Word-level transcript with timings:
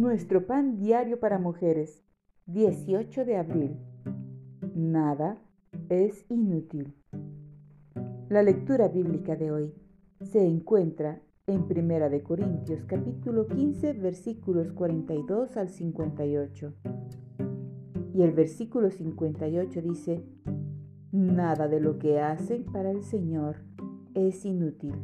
Nuestro 0.00 0.46
pan 0.46 0.78
diario 0.78 1.20
para 1.20 1.38
mujeres, 1.38 2.02
18 2.46 3.26
de 3.26 3.36
abril. 3.36 3.76
Nada 4.74 5.36
es 5.90 6.24
inútil. 6.30 6.94
La 8.30 8.42
lectura 8.42 8.88
bíblica 8.88 9.36
de 9.36 9.52
hoy 9.52 9.74
se 10.22 10.42
encuentra 10.42 11.20
en 11.46 11.68
Primera 11.68 12.08
de 12.08 12.22
Corintios 12.22 12.82
capítulo 12.86 13.46
15 13.46 13.92
versículos 13.92 14.72
42 14.72 15.58
al 15.58 15.68
58. 15.68 16.72
Y 18.14 18.22
el 18.22 18.32
versículo 18.32 18.90
58 18.90 19.82
dice, 19.82 20.24
Nada 21.12 21.68
de 21.68 21.78
lo 21.78 21.98
que 21.98 22.20
hacen 22.20 22.64
para 22.64 22.90
el 22.90 23.02
Señor 23.02 23.56
es 24.14 24.46
inútil. 24.46 24.94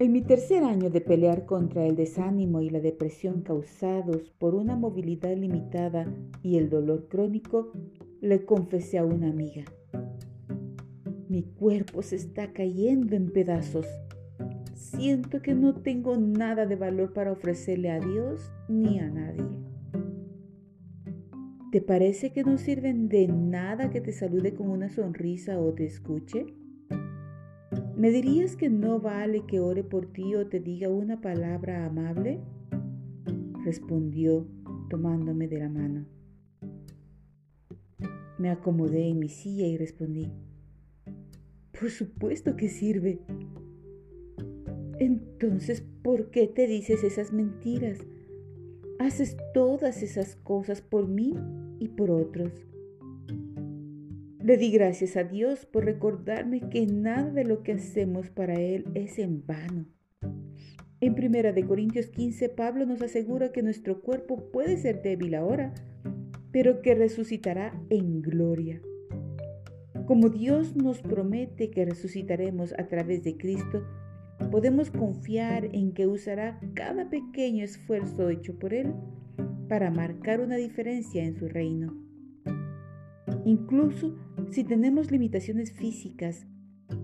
En 0.00 0.12
mi 0.12 0.22
tercer 0.22 0.62
año 0.62 0.90
de 0.90 1.00
pelear 1.00 1.44
contra 1.44 1.84
el 1.84 1.96
desánimo 1.96 2.60
y 2.60 2.70
la 2.70 2.78
depresión 2.78 3.42
causados 3.42 4.30
por 4.38 4.54
una 4.54 4.76
movilidad 4.76 5.36
limitada 5.36 6.06
y 6.40 6.56
el 6.56 6.70
dolor 6.70 7.08
crónico, 7.08 7.72
le 8.20 8.44
confesé 8.44 8.98
a 8.98 9.04
una 9.04 9.28
amiga. 9.28 9.64
Mi 11.28 11.42
cuerpo 11.42 12.02
se 12.02 12.14
está 12.14 12.52
cayendo 12.52 13.16
en 13.16 13.32
pedazos. 13.32 13.86
Siento 14.72 15.42
que 15.42 15.54
no 15.54 15.74
tengo 15.74 16.16
nada 16.16 16.64
de 16.64 16.76
valor 16.76 17.12
para 17.12 17.32
ofrecerle 17.32 17.90
a 17.90 17.98
Dios 17.98 18.52
ni 18.68 19.00
a 19.00 19.10
nadie. 19.10 19.58
¿Te 21.72 21.80
parece 21.80 22.30
que 22.30 22.44
no 22.44 22.56
sirven 22.56 23.08
de 23.08 23.26
nada 23.26 23.90
que 23.90 24.00
te 24.00 24.12
salude 24.12 24.54
con 24.54 24.70
una 24.70 24.90
sonrisa 24.90 25.58
o 25.58 25.74
te 25.74 25.86
escuche? 25.86 26.46
¿Me 27.98 28.12
dirías 28.12 28.54
que 28.54 28.70
no 28.70 29.00
vale 29.00 29.44
que 29.44 29.58
ore 29.58 29.82
por 29.82 30.06
ti 30.06 30.36
o 30.36 30.46
te 30.46 30.60
diga 30.60 30.88
una 30.88 31.20
palabra 31.20 31.84
amable? 31.84 32.38
Respondió 33.64 34.46
tomándome 34.88 35.48
de 35.48 35.58
la 35.58 35.68
mano. 35.68 36.06
Me 38.38 38.50
acomodé 38.50 39.08
en 39.08 39.18
mi 39.18 39.28
silla 39.28 39.66
y 39.66 39.76
respondí, 39.76 40.30
por 41.72 41.90
supuesto 41.90 42.54
que 42.54 42.68
sirve. 42.68 43.18
Entonces, 45.00 45.82
¿por 46.04 46.30
qué 46.30 46.46
te 46.46 46.68
dices 46.68 47.02
esas 47.02 47.32
mentiras? 47.32 47.98
Haces 49.00 49.36
todas 49.52 50.04
esas 50.04 50.36
cosas 50.36 50.82
por 50.82 51.08
mí 51.08 51.34
y 51.80 51.88
por 51.88 52.12
otros. 52.12 52.52
Le 54.48 54.56
di 54.56 54.70
gracias 54.70 55.14
a 55.18 55.24
Dios 55.24 55.66
por 55.66 55.84
recordarme 55.84 56.70
que 56.70 56.86
nada 56.86 57.30
de 57.30 57.44
lo 57.44 57.62
que 57.62 57.72
hacemos 57.72 58.30
para 58.30 58.54
Él 58.54 58.86
es 58.94 59.18
en 59.18 59.44
vano. 59.46 59.84
En 61.02 61.12
1 61.22 61.52
de 61.52 61.66
Corintios 61.66 62.06
15, 62.06 62.48
Pablo 62.48 62.86
nos 62.86 63.02
asegura 63.02 63.52
que 63.52 63.62
nuestro 63.62 64.00
cuerpo 64.00 64.50
puede 64.50 64.78
ser 64.78 65.02
débil 65.02 65.34
ahora, 65.34 65.74
pero 66.50 66.80
que 66.80 66.94
resucitará 66.94 67.78
en 67.90 68.22
gloria. 68.22 68.80
Como 70.06 70.30
Dios 70.30 70.74
nos 70.74 71.02
promete 71.02 71.70
que 71.70 71.84
resucitaremos 71.84 72.72
a 72.78 72.86
través 72.86 73.22
de 73.24 73.36
Cristo, 73.36 73.82
podemos 74.50 74.90
confiar 74.90 75.66
en 75.74 75.92
que 75.92 76.06
usará 76.06 76.58
cada 76.72 77.10
pequeño 77.10 77.64
esfuerzo 77.64 78.30
hecho 78.30 78.58
por 78.58 78.72
Él 78.72 78.94
para 79.68 79.90
marcar 79.90 80.40
una 80.40 80.56
diferencia 80.56 81.22
en 81.22 81.34
su 81.34 81.48
reino. 81.48 82.02
Incluso 83.44 84.16
si 84.50 84.64
tenemos 84.64 85.10
limitaciones 85.10 85.72
físicas, 85.72 86.46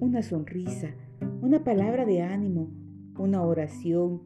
una 0.00 0.22
sonrisa, 0.22 0.94
una 1.40 1.64
palabra 1.64 2.04
de 2.04 2.22
ánimo, 2.22 2.70
una 3.16 3.42
oración 3.42 4.22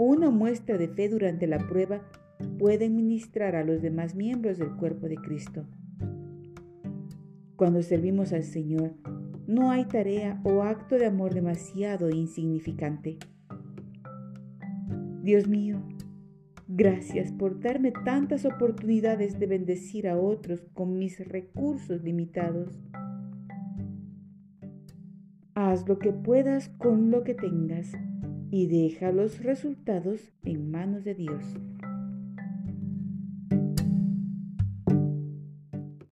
una 0.00 0.30
muestra 0.30 0.78
de 0.78 0.86
fe 0.86 1.08
durante 1.08 1.48
la 1.48 1.58
prueba 1.58 2.00
pueden 2.56 2.94
ministrar 2.94 3.56
a 3.56 3.64
los 3.64 3.82
demás 3.82 4.14
miembros 4.14 4.56
del 4.56 4.76
cuerpo 4.76 5.08
de 5.08 5.16
Cristo. 5.16 5.66
Cuando 7.56 7.82
servimos 7.82 8.32
al 8.32 8.44
Señor, 8.44 8.94
no 9.48 9.72
hay 9.72 9.86
tarea 9.86 10.40
o 10.44 10.62
acto 10.62 10.94
de 10.98 11.06
amor 11.06 11.34
demasiado 11.34 12.10
insignificante. 12.10 13.18
Dios 15.24 15.48
mío, 15.48 15.82
Gracias 16.70 17.32
por 17.32 17.60
darme 17.60 17.92
tantas 17.92 18.44
oportunidades 18.44 19.38
de 19.38 19.46
bendecir 19.46 20.06
a 20.06 20.18
otros 20.18 20.60
con 20.74 20.98
mis 20.98 21.18
recursos 21.26 22.02
limitados. 22.04 22.68
Haz 25.54 25.88
lo 25.88 25.98
que 25.98 26.12
puedas 26.12 26.68
con 26.68 27.10
lo 27.10 27.24
que 27.24 27.32
tengas 27.32 27.90
y 28.50 28.66
deja 28.66 29.12
los 29.12 29.42
resultados 29.42 30.30
en 30.44 30.70
manos 30.70 31.04
de 31.04 31.14
Dios. 31.14 31.42